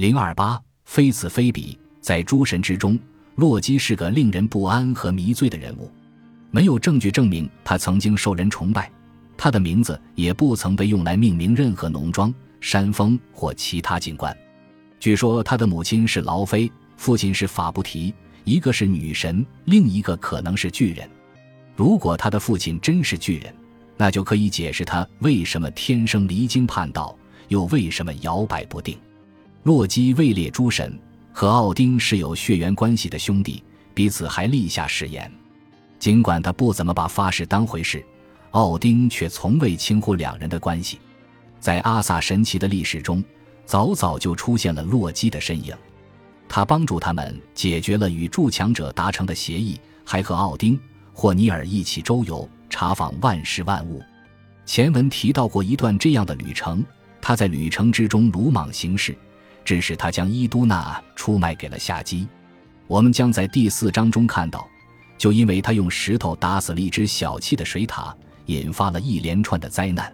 [0.00, 2.98] 零二八，非此非彼，在诸神之中，
[3.34, 5.92] 洛基是个令人不安和迷醉的人物。
[6.50, 8.90] 没有证据证明他曾经受人崇拜，
[9.36, 12.32] 他的名字也不曾被用来命名任何农庄、
[12.62, 14.34] 山峰或其他景观。
[14.98, 18.14] 据说他的母亲是劳菲，父亲是法布提，
[18.44, 21.06] 一个是女神，另一个可能是巨人。
[21.76, 23.54] 如果他的父亲真是巨人，
[23.98, 27.14] 那就可以解释他为什么天生离经叛道，
[27.48, 28.96] 又为什么摇摆不定。
[29.62, 30.98] 洛基位列诸神，
[31.34, 35.30] 和奥丁是有血缘关系的兄弟，彼此还立下誓言。
[35.98, 38.02] 尽管他不怎么把发誓当回事，
[38.52, 40.98] 奥丁却从未轻忽两人的关系。
[41.58, 43.22] 在阿萨神奇的历史中，
[43.66, 45.76] 早早就出现了洛基的身影。
[46.48, 50.80] 他帮助他们解决了与筑墙者达成的协议，还和奥丁、
[51.12, 54.02] 霍尼尔一起周游，查访万事万物。
[54.64, 56.82] 前文提到过一段这样的旅程：
[57.20, 59.14] 他在旅程之中鲁莽行事，
[59.64, 62.26] 致使他将伊都纳出卖给了夏基。
[62.86, 64.66] 我们将在第四章中看到。
[65.18, 68.10] 就因为他用石头打死了一只小气的水獭，
[68.46, 70.10] 引发了一连串的灾难。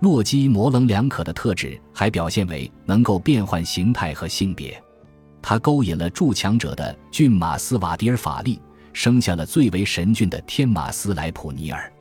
[0.00, 4.80] 洛基模棱两可的特质还表现为能够变换形态和性别。
[5.42, 8.60] 他勾引了筑墙者的骏马斯瓦迪尔法利，
[8.92, 11.92] 生下了最为神俊的天马斯莱普尼尔。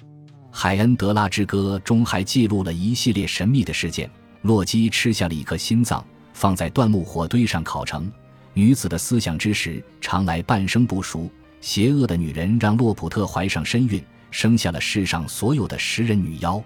[0.52, 4.08] 海恩德拉之歌中还记录了一系列神秘的事件：
[4.44, 8.12] 洛基吃下了一颗心脏，放在椴木火堆上烤成。
[8.54, 11.32] 女子的思想之时常来半生不熟。
[11.62, 16.58] 邪恶的女人让洛普特怀上身孕，生下了世上所有的食人女妖。《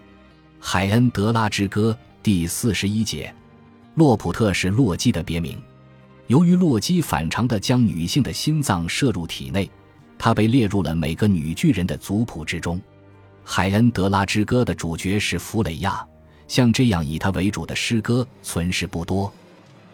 [0.60, 3.34] 海恩德拉之歌》第四十一节，
[3.96, 5.58] 洛普特是洛基的别名。
[6.28, 9.70] 由于洛基反常的将女性的心脏摄入体内，
[10.18, 12.78] 他被列入了每个女巨人的族谱之中。
[13.44, 16.06] 《海恩德拉之歌》的主角是弗雷亚，
[16.48, 19.32] 像这样以他为主的诗歌存世不多。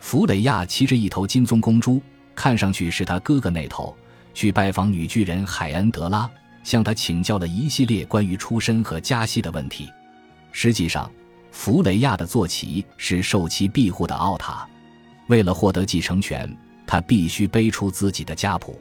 [0.06, 2.00] 弗雷亚骑着一头金棕公猪，
[2.36, 3.98] 看上去是他哥哥那头。
[4.36, 6.30] 去拜访女巨人海恩德拉，
[6.64, 9.90] 向她请教了一系列关于出身和家系的问题。
[10.52, 11.12] 实际上，
[11.50, 14.70] 弗雷亚的坐骑是受其庇护的奥塔。
[15.26, 16.56] 为了获得继承权，
[16.86, 18.80] 他必须背出自己的家谱。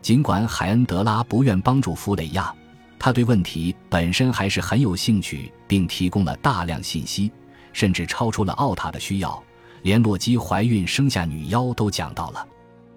[0.00, 2.54] 尽管海恩德拉不愿帮助弗雷亚，
[3.00, 7.32] 他对问题本身还是很有兴趣，并提供了大量信息，
[7.72, 9.42] 甚至超出了奥塔的需要，
[9.82, 12.46] 连洛基怀孕生下女妖都讲到了。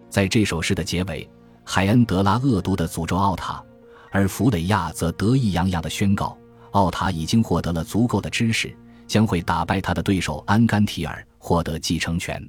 [0.09, 1.29] 在这首诗的结尾。
[1.67, 3.59] 海恩德拉恶毒地诅咒奥塔，
[4.11, 6.37] 而弗雷亚则得意洋洋地宣告：
[6.73, 8.71] 奥塔已经获得了足够的知识，
[9.07, 12.39] 将会打败他的对手安甘提尔，获得继承权。